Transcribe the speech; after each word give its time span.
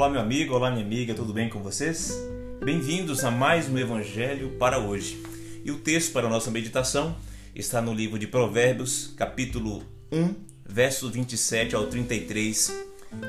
Olá, 0.00 0.08
meu 0.08 0.22
amigo, 0.22 0.54
olá, 0.54 0.70
minha 0.70 0.82
amiga, 0.82 1.12
tudo 1.12 1.30
bem 1.30 1.50
com 1.50 1.62
vocês? 1.62 2.10
Bem-vindos 2.64 3.22
a 3.22 3.30
mais 3.30 3.68
um 3.68 3.76
Evangelho 3.76 4.56
para 4.58 4.78
hoje. 4.78 5.22
E 5.62 5.70
o 5.70 5.76
texto 5.76 6.14
para 6.14 6.26
a 6.26 6.30
nossa 6.30 6.50
meditação 6.50 7.14
está 7.54 7.82
no 7.82 7.92
livro 7.92 8.18
de 8.18 8.26
Provérbios, 8.26 9.12
capítulo 9.14 9.82
1, 10.10 10.34
versos 10.64 11.10
27 11.10 11.74
ao 11.74 11.86
33, 11.86 12.72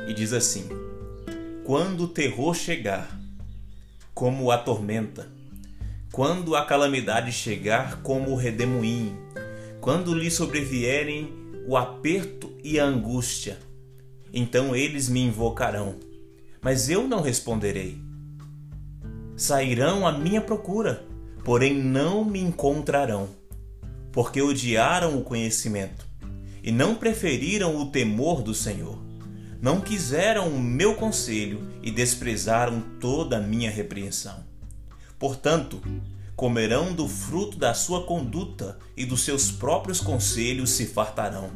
e 0.08 0.14
diz 0.14 0.32
assim: 0.32 0.70
Quando 1.66 2.06
o 2.06 2.08
terror 2.08 2.56
chegar, 2.56 3.20
como 4.14 4.50
a 4.50 4.58
tormenta, 4.58 5.28
quando 6.10 6.56
a 6.56 6.64
calamidade 6.64 7.34
chegar, 7.34 8.02
como 8.02 8.32
o 8.32 8.38
redemoinho, 8.38 9.20
quando 9.82 10.16
lhe 10.16 10.32
sobrevierem 10.32 11.34
o 11.68 11.76
aperto 11.76 12.50
e 12.64 12.80
a 12.80 12.86
angústia, 12.86 13.60
então 14.34 14.74
eles 14.74 15.10
me 15.10 15.20
invocarão, 15.20 16.11
mas 16.62 16.90
eu 16.90 17.08
não 17.08 17.22
responderei. 17.22 18.00
Sairão 19.36 20.06
à 20.06 20.12
minha 20.12 20.42
procura, 20.42 21.04
porém 21.44 21.74
não 21.74 22.24
me 22.24 22.40
encontrarão, 22.40 23.30
porque 24.12 24.42
odiaram 24.42 25.18
o 25.18 25.24
conhecimento 25.24 26.06
e 26.64 26.72
não 26.72 26.96
preferiram 26.96 27.78
o 27.78 27.88
temor 27.88 28.42
do 28.44 28.54
Senhor. 28.54 28.98
Não 29.62 29.80
quiseram 29.82 30.50
o 30.50 30.60
meu 30.60 30.96
conselho 30.96 31.62
e 31.84 31.92
desprezaram 31.92 32.82
toda 33.00 33.38
a 33.38 33.42
minha 33.42 33.70
repreensão. 33.70 34.44
Portanto, 35.20 35.82
comerão 36.36 36.94
do 36.94 37.08
fruto 37.08 37.58
da 37.58 37.74
sua 37.74 38.04
conduta 38.04 38.80
e 38.98 39.06
dos 39.06 39.24
seus 39.24 39.52
próprios 39.52 40.00
conselhos 40.00 40.72
se 40.72 40.88
fartarão. 40.88 41.52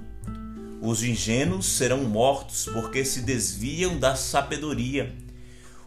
Os 0.86 1.02
ingênuos 1.02 1.66
serão 1.66 2.04
mortos 2.04 2.70
porque 2.72 3.04
se 3.04 3.22
desviam 3.22 3.98
da 3.98 4.16
sabedoria. 4.16 5.16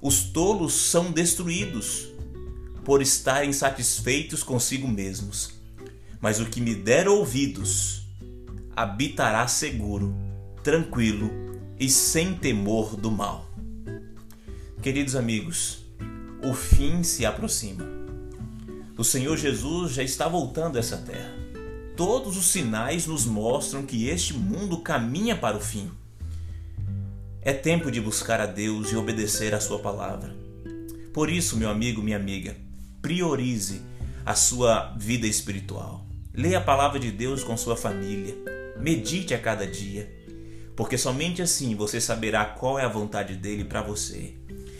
Os 0.02 0.24
tolos 0.24 0.72
são 0.74 1.12
destruídos 1.12 2.08
por 2.84 3.00
estarem 3.00 3.52
satisfeitos 3.52 4.42
consigo 4.42 4.88
mesmos. 4.88 5.52
Mas 6.20 6.40
o 6.40 6.46
que 6.46 6.60
me 6.60 6.74
der 6.74 7.06
ouvidos 7.06 8.02
habitará 8.74 9.46
seguro, 9.46 10.12
tranquilo 10.64 11.30
e 11.78 11.88
sem 11.88 12.34
temor 12.34 12.96
do 12.96 13.08
mal. 13.08 13.48
Queridos 14.82 15.14
amigos, 15.14 15.78
o 16.42 16.52
fim 16.52 17.04
se 17.04 17.24
aproxima. 17.24 17.84
O 18.96 19.04
Senhor 19.04 19.36
Jesus 19.36 19.92
já 19.92 20.02
está 20.02 20.26
voltando 20.26 20.74
a 20.74 20.80
essa 20.80 20.96
terra. 20.96 21.47
Todos 21.98 22.36
os 22.36 22.44
sinais 22.44 23.08
nos 23.08 23.26
mostram 23.26 23.84
que 23.84 24.06
este 24.06 24.32
mundo 24.32 24.78
caminha 24.78 25.36
para 25.36 25.56
o 25.56 25.60
fim. 25.60 25.90
É 27.42 27.52
tempo 27.52 27.90
de 27.90 28.00
buscar 28.00 28.40
a 28.40 28.46
Deus 28.46 28.92
e 28.92 28.96
obedecer 28.96 29.52
a 29.52 29.58
Sua 29.58 29.80
palavra. 29.80 30.32
Por 31.12 31.28
isso, 31.28 31.56
meu 31.56 31.68
amigo, 31.68 32.00
minha 32.00 32.16
amiga, 32.16 32.56
priorize 33.02 33.82
a 34.24 34.36
sua 34.36 34.94
vida 34.96 35.26
espiritual. 35.26 36.06
Leia 36.32 36.58
a 36.58 36.60
palavra 36.60 37.00
de 37.00 37.10
Deus 37.10 37.42
com 37.42 37.56
sua 37.56 37.76
família. 37.76 38.36
Medite 38.78 39.34
a 39.34 39.38
cada 39.40 39.66
dia, 39.66 40.08
porque 40.76 40.96
somente 40.96 41.42
assim 41.42 41.74
você 41.74 42.00
saberá 42.00 42.44
qual 42.44 42.78
é 42.78 42.84
a 42.84 42.88
vontade 42.88 43.34
dele 43.34 43.64
para 43.64 43.82
você. 43.82 44.36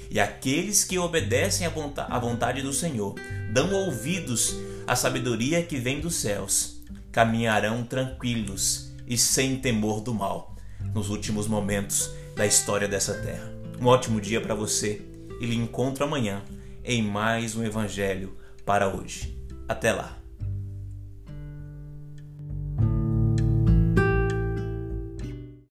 E 0.09 0.21
aqueles 0.21 0.85
que 0.85 0.97
obedecem 1.01 1.67
à 1.67 2.19
vontade 2.21 2.63
do 2.63 2.73
Senhor, 2.73 3.17
dão 3.53 3.75
ouvidos 3.75 4.55
à 4.87 4.95
sabedoria 4.95 5.65
que 5.65 5.79
vem 5.79 6.01
dos 6.01 6.15
céus, 6.15 6.78
caminharão 7.19 7.83
tranquilos 7.83 8.93
e 9.05 9.19
sem 9.19 9.57
temor 9.57 10.01
do 10.01 10.15
mal 10.15 10.55
nos 10.95 11.11
últimos 11.11 11.49
momentos 11.49 12.13
da 12.37 12.47
história 12.47 12.87
dessa 12.87 13.13
terra. 13.13 13.53
Um 13.81 13.87
ótimo 13.87 14.21
dia 14.21 14.41
para 14.41 14.55
você 14.55 15.03
e 15.41 15.47
lhe 15.47 15.57
encontro 15.57 16.05
amanhã 16.05 16.45
em 16.85 17.03
mais 17.03 17.57
um 17.57 17.65
Evangelho 17.65 18.39
para 18.65 18.87
hoje. 18.87 19.37
Até 19.67 19.93
lá! 19.93 20.18